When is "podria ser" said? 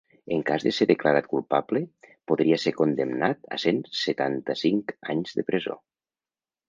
2.31-2.73